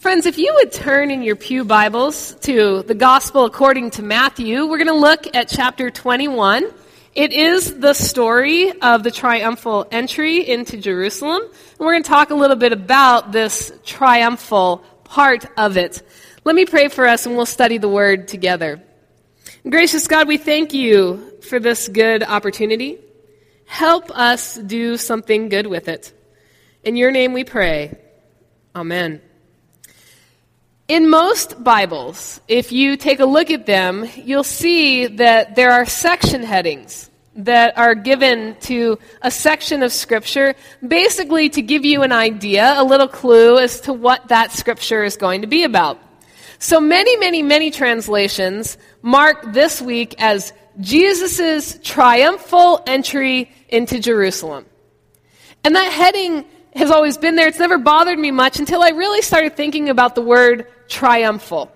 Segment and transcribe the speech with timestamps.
[0.00, 4.64] Friends, if you would turn in your Pew Bibles to the Gospel according to Matthew,
[4.64, 6.64] we're going to look at chapter 21.
[7.14, 11.42] It is the story of the triumphal entry into Jerusalem.
[11.42, 16.00] And we're going to talk a little bit about this triumphal part of it.
[16.44, 18.82] Let me pray for us and we'll study the word together.
[19.68, 22.98] Gracious God, we thank you for this good opportunity.
[23.66, 26.10] Help us do something good with it.
[26.84, 27.98] In your name we pray.
[28.74, 29.20] Amen.
[30.90, 35.86] In most Bibles, if you take a look at them, you'll see that there are
[35.86, 42.10] section headings that are given to a section of Scripture, basically to give you an
[42.10, 45.96] idea, a little clue as to what that Scripture is going to be about.
[46.58, 54.66] So many, many, many translations mark this week as Jesus' triumphal entry into Jerusalem.
[55.62, 57.48] And that heading has always been there.
[57.48, 61.70] It's never bothered me much until I really started thinking about the word triumphal.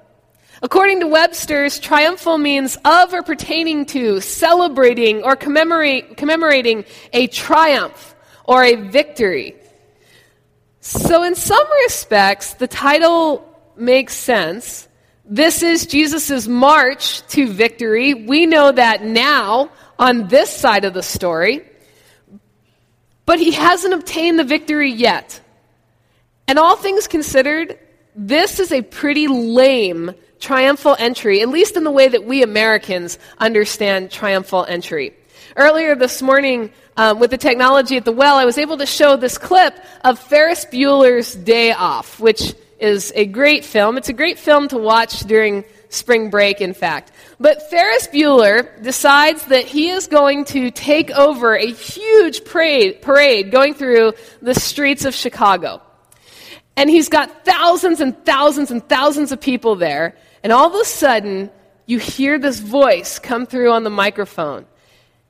[0.63, 8.15] According to Webster's, triumphal means of or pertaining to, celebrating or commemorating a triumph
[8.45, 9.57] or a victory.
[10.81, 14.89] So, in some respects, the title makes sense.
[15.25, 18.15] This is Jesus' march to victory.
[18.15, 21.63] We know that now on this side of the story.
[23.27, 25.41] But he hasn't obtained the victory yet.
[26.47, 27.79] And all things considered,
[28.15, 33.19] this is a pretty lame triumphal entry, at least in the way that we Americans
[33.39, 35.15] understand triumphal entry.
[35.57, 39.17] Earlier this morning, um, with the technology at the well, I was able to show
[39.17, 43.97] this clip of Ferris Bueller's Day Off, which is a great film.
[43.97, 47.13] It's a great film to watch during spring break, in fact.
[47.39, 53.51] But Ferris Bueller decides that he is going to take over a huge parade, parade
[53.51, 55.83] going through the streets of Chicago.
[56.77, 60.17] And he's got thousands and thousands and thousands of people there.
[60.43, 61.51] And all of a sudden,
[61.87, 64.67] you hear this voice come through on the microphone.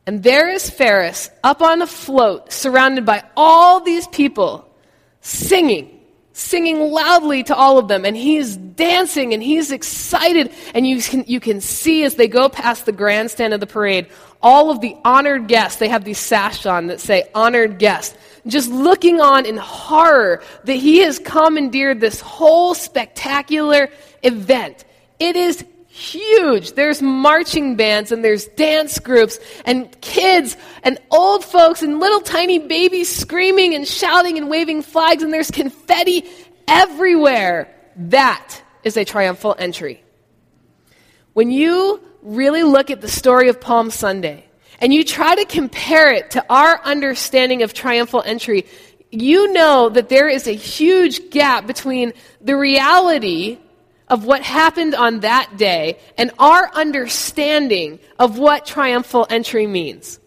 [0.06, 4.68] And there is Ferris up on a float, surrounded by all these people,
[5.20, 6.01] singing
[6.34, 10.52] singing loudly to all of them, and he's dancing and he's excited.
[10.74, 14.08] And you can, you can see as they go past the grandstand of the parade,
[14.42, 18.68] all of the honored guests, they have these sash on that say honored guests, just
[18.68, 23.89] looking on in horror that he has commandeered this whole spectacular
[24.22, 24.84] event.
[25.20, 26.72] It is huge.
[26.72, 32.58] There's marching bands and there's dance groups and kids and old folks and little tiny
[32.58, 36.24] babies screaming and shouting and waving flags and there's confetti
[36.66, 37.72] everywhere.
[37.94, 40.02] That is a triumphal entry.
[41.33, 44.46] When you really look at the story of Palm Sunday
[44.80, 48.66] and you try to compare it to our understanding of triumphal entry,
[49.12, 53.60] you know that there is a huge gap between the reality
[54.08, 60.20] of what happened on that day and our understanding of what triumphal entry means.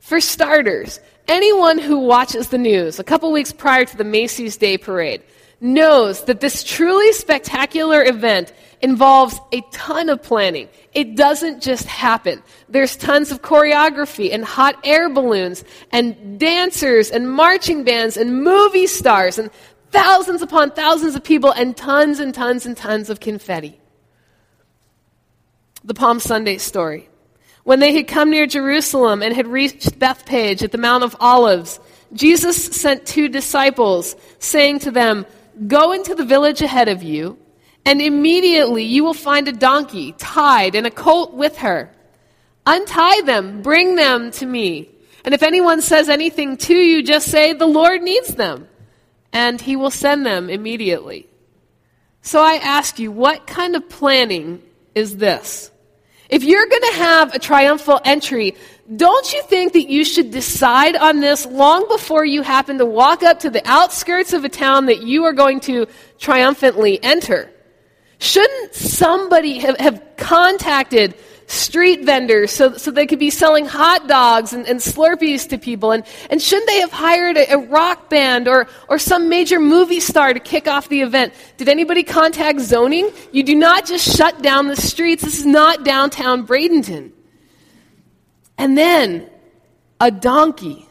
[0.00, 0.98] For starters,
[1.28, 5.22] anyone who watches the news a couple weeks prior to the Macy's Day Parade
[5.60, 10.68] knows that this truly spectacular event involves a ton of planning.
[10.94, 12.42] It doesn't just happen.
[12.68, 18.86] There's tons of choreography and hot air balloons and dancers and marching bands and movie
[18.86, 19.50] stars and
[19.90, 23.80] thousands upon thousands of people and tons and tons and tons of confetti.
[25.84, 27.08] The Palm Sunday story.
[27.64, 31.78] When they had come near Jerusalem and had reached Bethphage at the Mount of Olives,
[32.12, 35.26] Jesus sent two disciples, saying to them,
[35.66, 37.38] Go into the village ahead of you,
[37.84, 41.90] and immediately you will find a donkey tied and a colt with her.
[42.66, 44.88] Untie them, bring them to me.
[45.24, 48.68] And if anyone says anything to you, just say, The Lord needs them
[49.32, 51.26] and he will send them immediately.
[52.22, 54.62] So I ask you, what kind of planning
[54.94, 55.70] is this?
[56.28, 58.54] If you're going to have a triumphal entry,
[58.94, 63.22] don't you think that you should decide on this long before you happen to walk
[63.22, 65.86] up to the outskirts of a town that you are going to
[66.18, 67.50] triumphantly enter?
[68.18, 71.14] Shouldn't somebody have, contacted
[71.50, 75.92] street vendors so, so they could be selling hot dogs and, and Slurpees to people?
[75.92, 80.00] And, and shouldn't they have hired a, a, rock band or, or some major movie
[80.00, 81.34] star to kick off the event?
[81.56, 83.10] Did anybody contact zoning?
[83.32, 85.24] You do not just shut down the streets.
[85.24, 87.12] This is not downtown Bradenton.
[88.56, 89.28] And then
[90.00, 90.88] a donkey.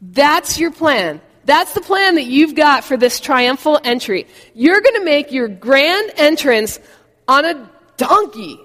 [0.00, 1.20] That's your plan.
[1.44, 4.26] That's the plan that you've got for this triumphal entry.
[4.54, 6.80] You're going to make your grand entrance
[7.28, 8.58] on a donkey.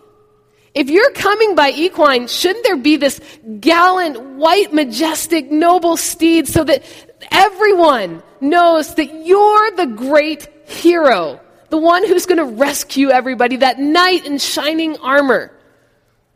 [0.73, 3.19] If you're coming by equine, shouldn't there be this
[3.59, 6.83] gallant, white, majestic, noble steed so that
[7.29, 11.41] everyone knows that you're the great hero
[11.71, 15.51] the one who's going to rescue everybody, that knight in shining armor.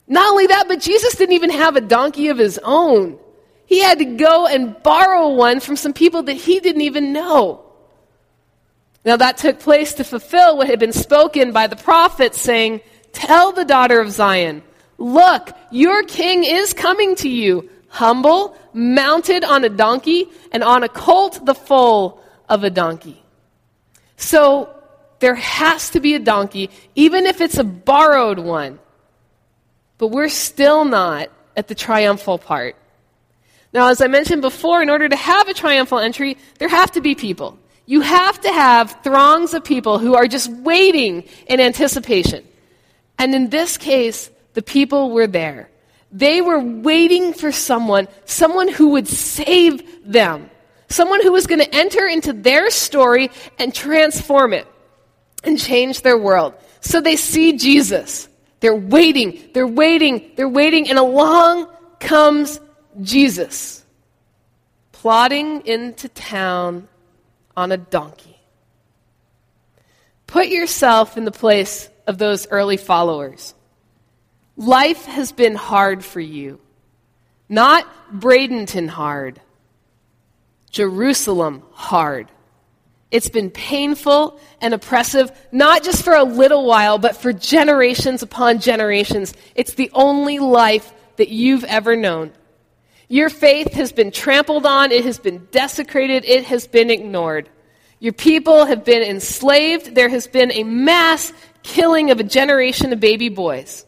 [0.08, 3.20] Not only that, but Jesus didn't even have a donkey of his own.
[3.66, 7.66] He had to go and borrow one from some people that he didn't even know.
[9.04, 12.82] Now, that took place to fulfill what had been spoken by the prophet, saying,
[13.16, 14.62] Tell the daughter of Zion,
[14.98, 20.90] look, your king is coming to you, humble, mounted on a donkey, and on a
[20.90, 23.24] colt, the foal of a donkey.
[24.18, 24.70] So,
[25.20, 28.80] there has to be a donkey, even if it's a borrowed one.
[29.98, 32.76] But we're still not at the triumphal part.
[33.74, 37.02] Now, as I mentioned before, in order to have a triumphal entry, there have to
[37.02, 37.58] be people.
[37.86, 42.46] You have to have throngs of people who are just waiting in anticipation.
[43.18, 45.70] And in this case, the people were there.
[46.12, 50.50] They were waiting for someone, someone who would save them,
[50.90, 54.68] someone who was going to enter into their story and transform it
[55.44, 56.54] and change their world.
[56.82, 58.30] So they see Jesus.
[58.60, 61.68] They're waiting, they're waiting, they're waiting, and along
[62.00, 62.60] comes
[63.02, 63.84] Jesus,
[64.92, 66.88] plodding into town
[67.56, 68.38] on a donkey.
[70.28, 73.54] Put yourself in the place of those early followers.
[74.58, 76.60] Life has been hard for you.
[77.50, 79.42] Not Bradenton hard,
[80.72, 82.30] Jerusalem hard.
[83.12, 88.60] It's been painful and oppressive, not just for a little while, but for generations upon
[88.60, 89.34] generations.
[89.54, 92.32] It's the only life that you've ever known.
[93.08, 97.50] Your faith has been trampled on, it has been desecrated, it has been ignored.
[98.00, 99.96] Your people have been enslaved.
[99.96, 101.32] There has been a mass
[101.66, 103.86] killing of a generation of baby boys.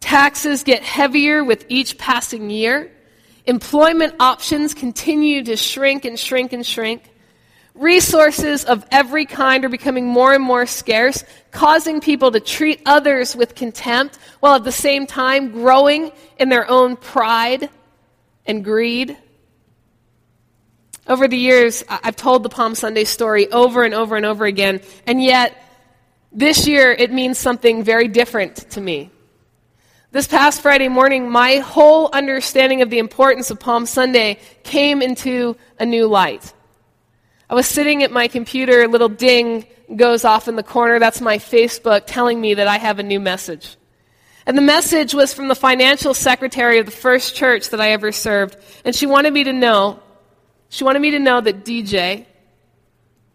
[0.00, 2.90] Taxes get heavier with each passing year.
[3.44, 7.02] Employment options continue to shrink and shrink and shrink.
[7.74, 13.36] Resources of every kind are becoming more and more scarce, causing people to treat others
[13.36, 17.68] with contempt while at the same time growing in their own pride
[18.46, 19.16] and greed.
[21.06, 24.80] Over the years, I've told the Palm Sunday story over and over and over again,
[25.06, 25.67] and yet
[26.32, 29.10] this year it means something very different to me.
[30.10, 35.56] This past Friday morning, my whole understanding of the importance of Palm Sunday came into
[35.78, 36.54] a new light.
[37.50, 39.66] I was sitting at my computer, a little ding
[39.96, 40.98] goes off in the corner.
[40.98, 43.76] That's my Facebook telling me that I have a new message.
[44.46, 48.12] And the message was from the financial secretary of the first church that I ever
[48.12, 48.56] served.
[48.84, 50.00] And she wanted me to know,
[50.68, 52.26] she wanted me to know that DJ,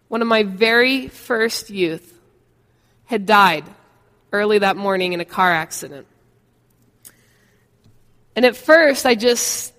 [0.08, 2.13] one of my very first youth,
[3.14, 3.64] had died
[4.32, 6.08] early that morning in a car accident.
[8.36, 9.72] And at first, I just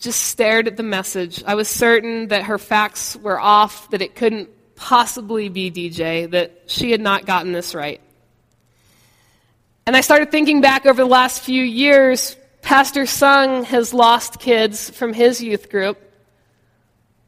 [0.00, 1.44] just stared at the message.
[1.46, 6.62] I was certain that her facts were off, that it couldn't possibly be DJ, that
[6.66, 8.00] she had not gotten this right.
[9.86, 12.34] And I started thinking back over the last few years.
[12.62, 15.98] Pastor Sung has lost kids from his youth group,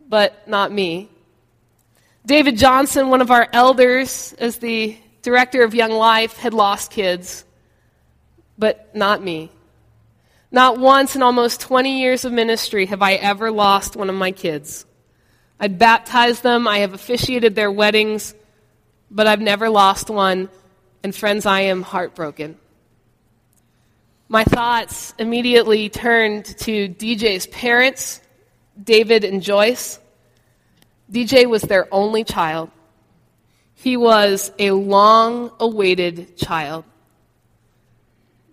[0.09, 1.09] but not me.
[2.27, 7.45] David Johnson, one of our elders, as the director of Young Life, had lost kids,
[8.59, 9.51] but not me.
[10.51, 14.33] Not once in almost 20 years of ministry have I ever lost one of my
[14.33, 14.85] kids.
[15.59, 18.35] I'd baptized them, I have officiated their weddings,
[19.11, 20.51] but I've never lost one
[21.03, 22.57] and friends, I am heartbroken.
[24.29, 28.21] My thoughts immediately turned to DJ's parents,
[28.83, 29.99] David and Joyce.
[31.11, 32.71] DJ was their only child.
[33.83, 36.85] He was a long awaited child.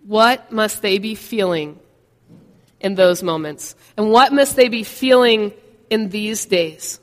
[0.07, 1.77] What must they be feeling
[2.79, 3.75] in those moments?
[3.95, 5.53] And what must they be feeling
[5.91, 7.00] in these days?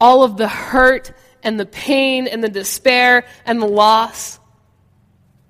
[0.00, 1.12] All of the hurt
[1.44, 4.40] and the pain and the despair and the loss.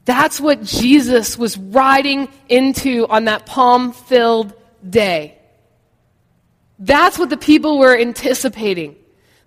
[0.04, 4.52] That's what Jesus was riding into on that palm filled
[4.86, 5.38] day.
[6.78, 8.96] That's what the people were anticipating.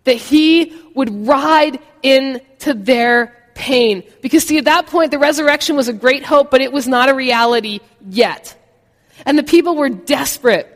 [0.06, 4.04] That he would ride into their pain.
[4.22, 7.10] Because, see, at that point, the resurrection was a great hope, but it was not
[7.10, 8.56] a reality yet.
[9.26, 10.72] And the people were desperate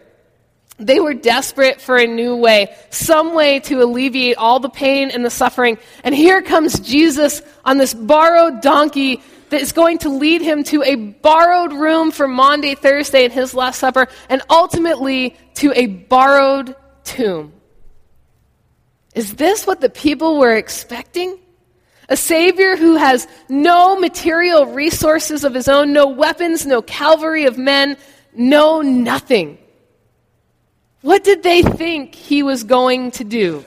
[0.79, 5.25] they were desperate for a new way, some way to alleviate all the pain and
[5.25, 5.77] the suffering.
[6.03, 10.83] And here comes Jesus on this borrowed donkey that is going to lead him to
[10.83, 16.75] a borrowed room for Maundy, Thursday, and his Last Supper, and ultimately to a borrowed
[17.03, 17.51] tomb.
[19.15, 21.39] Is this what the people were expecting?
[22.09, 27.57] A Savior who has no material resources of his own, no weapons, no cavalry of
[27.57, 27.97] men,
[28.33, 29.57] no nothing.
[31.01, 33.63] What did they think he was going to do?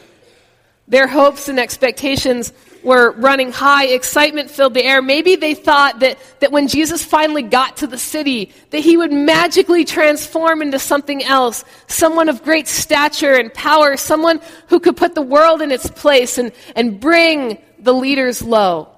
[0.89, 2.53] Their hopes and expectations
[2.85, 5.03] were running high, excitement filled the air.
[5.03, 9.13] Maybe they thought that, that when Jesus finally got to the city, that he would
[9.13, 15.15] magically transform into something else, someone of great stature and power, someone who could put
[15.15, 18.89] the world in its place and, and bring the leaders low.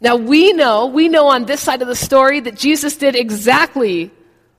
[0.00, 4.10] Now we know, we know on this side of the story that Jesus did exactly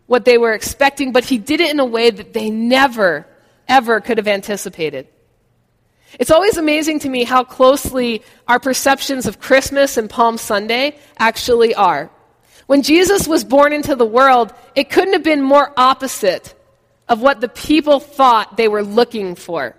[0.08, 3.28] what they were expecting, but he did it in a way that they never,
[3.68, 5.08] ever could have anticipated.
[6.20, 11.76] It's always amazing to me how closely our perceptions of Christmas and Palm Sunday actually
[11.76, 12.10] are.
[12.68, 16.56] When Jesus was born into the world, it couldn't have been more opposite
[17.08, 19.76] of what the people thought they were looking for.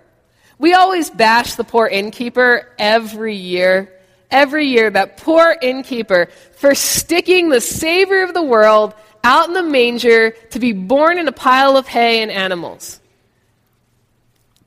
[0.59, 3.93] We always bash the poor innkeeper every year.
[4.29, 6.27] Every year, that poor innkeeper
[6.57, 11.29] for sticking the Savior of the world out in the manger to be born in
[11.29, 12.99] a pile of hay and animals.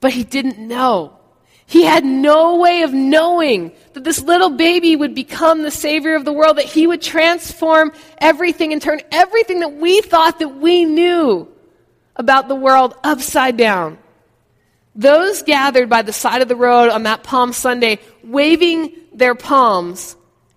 [0.01, 1.20] But he didn't know.
[1.71, 6.25] He had no way of knowing that this little baby would become the Savior of
[6.25, 10.85] the world, that he would transform everything and turn everything that we thought that we
[10.85, 11.47] knew
[12.17, 13.99] about the world upside down.
[14.97, 20.17] Those gathered by the side of the road on that Palm Sunday, waving their palms,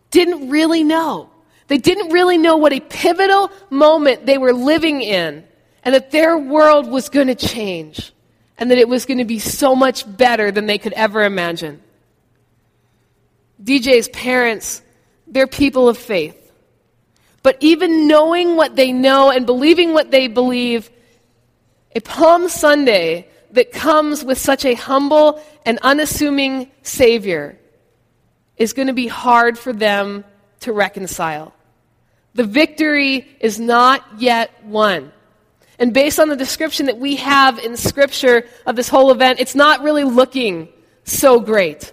[0.10, 1.29] didn't really know.
[1.67, 5.43] They didn't really know what a pivotal moment they were living in,
[5.84, 8.12] and that their world was going to change
[8.57, 11.81] and that it was going to be so much better than they could ever imagine.
[13.63, 14.81] DJ's parents,
[15.27, 16.39] they're people of faith.
[17.41, 20.89] But even knowing what they know and believing what they believe,
[21.95, 27.60] a Palm Sunday that comes with such a humble and unassuming Savior
[28.57, 30.24] is going to be hard for them
[30.62, 31.53] to reconcile.
[32.33, 35.12] The victory is not yet won.
[35.80, 39.56] And based on the description that we have in Scripture of this whole event, it's
[39.56, 40.70] not really looking
[41.03, 41.92] so great.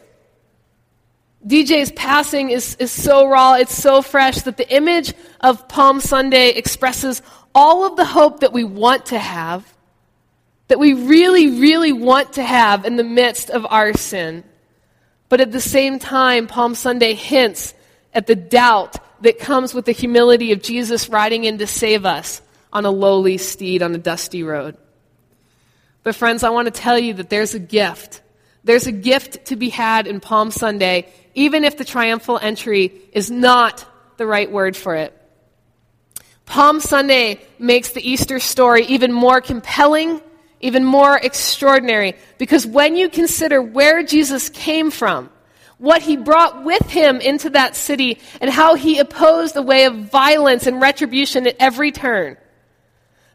[1.46, 6.50] DJ's passing is, is so raw, it's so fresh that the image of Palm Sunday
[6.50, 7.22] expresses
[7.54, 9.66] all of the hope that we want to have,
[10.68, 14.44] that we really, really want to have in the midst of our sin.
[15.30, 17.72] But at the same time, Palm Sunday hints
[18.12, 22.42] at the doubt that comes with the humility of Jesus riding in to save us
[22.72, 24.76] on a lowly steed on a dusty road.
[26.02, 28.22] But, friends, I want to tell you that there's a gift.
[28.64, 33.30] There's a gift to be had in Palm Sunday, even if the triumphal entry is
[33.30, 33.86] not
[34.16, 35.16] the right word for it.
[36.46, 40.20] Palm Sunday makes the Easter story even more compelling,
[40.60, 45.30] even more extraordinary, because when you consider where Jesus came from,
[45.78, 49.94] what he brought with him into that city, and how he opposed the way of
[50.10, 52.36] violence and retribution at every turn,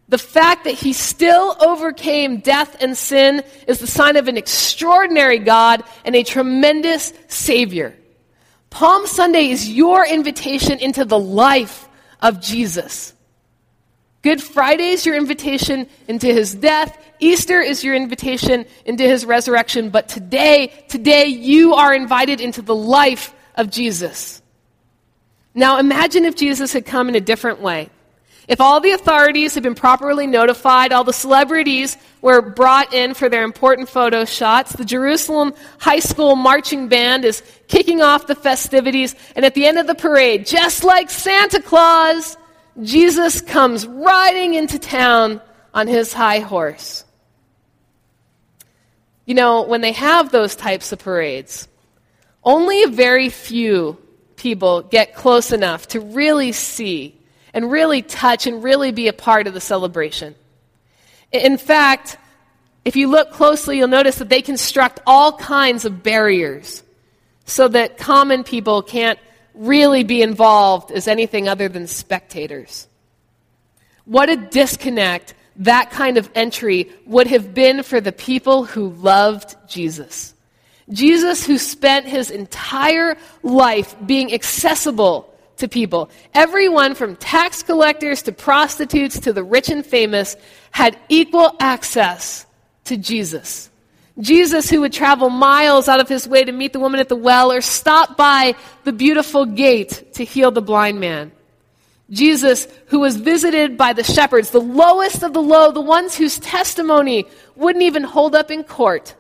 [0.08, 5.40] the fact that he still overcame death and sin is the sign of an extraordinary
[5.40, 7.96] God and a tremendous Savior.
[8.70, 11.88] Palm Sunday is your invitation into the life
[12.22, 13.14] of Jesus.
[14.22, 16.98] Good Friday is your invitation into his death.
[17.20, 19.90] Easter is your invitation into his resurrection.
[19.90, 24.42] But today, today, you are invited into the life of Jesus.
[25.54, 27.90] Now imagine if Jesus had come in a different way.
[28.48, 33.28] If all the authorities had been properly notified, all the celebrities were brought in for
[33.28, 39.16] their important photo shots, the Jerusalem High School marching band is kicking off the festivities,
[39.36, 42.38] and at the end of the parade, just like Santa Claus,
[42.84, 45.42] Jesus comes riding into town
[45.74, 47.04] on his high horse.
[49.26, 51.68] You know, when they have those types of parades,
[52.44, 53.98] only a very few
[54.36, 57.20] people get close enough to really see
[57.56, 60.36] and really touch and really be a part of the celebration.
[61.32, 62.18] In fact,
[62.84, 66.84] if you look closely, you'll notice that they construct all kinds of barriers
[67.46, 69.18] so that common people can't
[69.54, 72.88] really be involved as anything other than spectators.
[74.04, 79.56] What a disconnect that kind of entry would have been for the people who loved
[79.70, 80.34] Jesus.
[80.90, 86.10] Jesus, who spent his entire life being accessible to people.
[86.34, 90.36] Everyone from tax collectors to prostitutes to the rich and famous
[90.72, 92.46] had equal access
[92.86, 93.70] to Jesus.
[94.20, 97.16] Jesus, who would travel miles out of his way to meet the woman at the
[97.16, 101.32] well or stop by the beautiful gate to heal the blind man.
[102.10, 106.38] Jesus, who was visited by the shepherds, the lowest of the low, the ones whose
[106.40, 109.16] testimony wouldn't even hold up in court,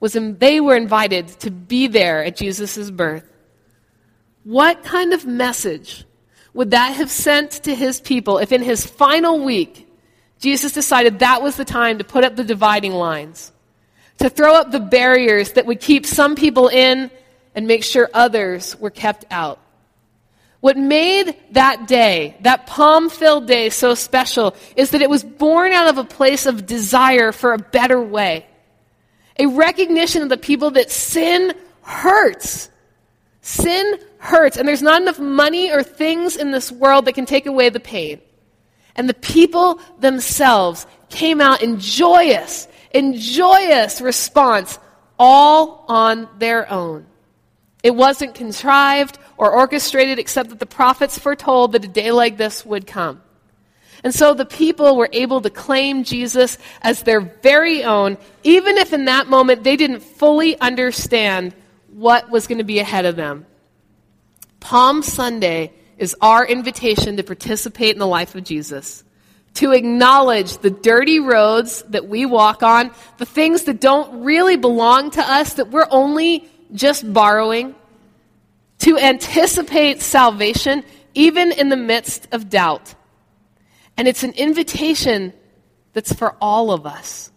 [0.00, 3.24] was in, they were invited to be there at Jesus' birth.
[4.46, 6.04] What kind of message
[6.54, 9.86] would that have sent to his people if in his final week
[10.38, 13.52] Jesus decided that was the time to put up the dividing lines?
[14.18, 17.10] to throw up the barriers that would keep some people in
[17.54, 19.60] and make sure others were kept out.
[20.60, 25.72] What made that day, that palm filled day, so special is that it was born
[25.72, 28.46] out of a place of desire for a better way.
[29.38, 32.70] A recognition of the people that sin hurts.
[33.46, 37.46] Sin hurts, and there's not enough money or things in this world that can take
[37.46, 38.20] away the pain.
[38.96, 44.80] And the people themselves came out in joyous, in joyous response,
[45.16, 47.06] all on their own.
[47.84, 52.66] It wasn't contrived or orchestrated, except that the prophets foretold that a day like this
[52.66, 53.22] would come.
[54.02, 58.92] And so the people were able to claim Jesus as their very own, even if
[58.92, 61.54] in that moment they didn't fully understand
[61.96, 63.46] what was going to be ahead of them.
[64.60, 69.02] Palm Sunday is our invitation to participate in the life of Jesus,
[69.54, 75.10] to acknowledge the dirty roads that we walk on, the things that don't really belong
[75.12, 77.74] to us, that we're only just borrowing,
[78.80, 80.84] to anticipate salvation
[81.14, 82.94] even in the midst of doubt.
[83.96, 85.32] And it's an invitation
[85.94, 87.32] that's for all of us.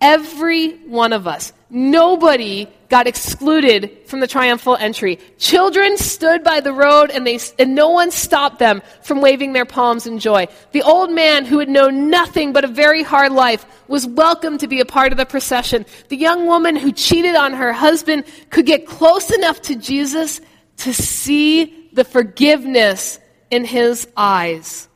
[0.00, 1.52] Every one of us.
[1.70, 5.18] Nobody got excluded from the triumphal entry.
[5.38, 9.64] Children stood by the road and, they, and no one stopped them from waving their
[9.64, 10.46] palms in joy.
[10.72, 14.68] The old man who had known nothing but a very hard life was welcome to
[14.68, 15.86] be a part of the procession.
[16.08, 20.40] The young woman who cheated on her husband could get close enough to Jesus
[20.78, 23.18] to see the forgiveness
[23.50, 24.88] in his eyes.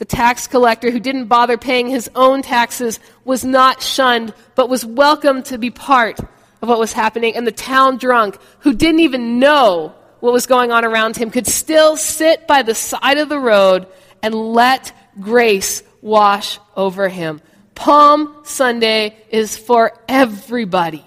[0.00, 4.82] The tax collector who didn't bother paying his own taxes was not shunned, but was
[4.82, 6.18] welcome to be part
[6.62, 7.36] of what was happening.
[7.36, 11.46] And the town drunk who didn't even know what was going on around him could
[11.46, 13.88] still sit by the side of the road
[14.22, 14.90] and let
[15.20, 17.42] grace wash over him.
[17.74, 21.04] Palm Sunday is for everybody.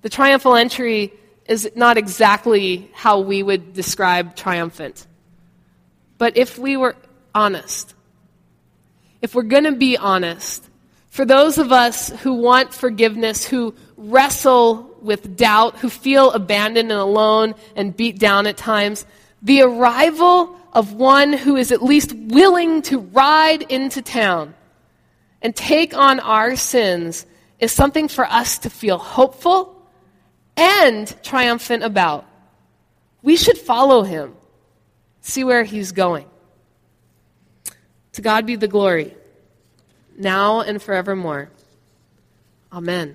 [0.00, 1.12] The triumphal entry
[1.44, 5.06] is not exactly how we would describe triumphant.
[6.16, 6.96] But if we were
[7.36, 7.94] honest,
[9.20, 10.66] if we're going to be honest,
[11.10, 16.98] for those of us who want forgiveness, who wrestle with doubt, who feel abandoned and
[16.98, 19.04] alone and beat down at times,
[19.42, 24.54] the arrival of one who is at least willing to ride into town
[25.42, 27.26] and take on our sins
[27.60, 29.76] is something for us to feel hopeful
[30.56, 32.26] and triumphant about.
[33.22, 34.34] We should follow him,
[35.20, 36.26] see where he's going.
[38.16, 39.14] To God be the glory,
[40.16, 41.50] now and forevermore.
[42.72, 43.14] Amen.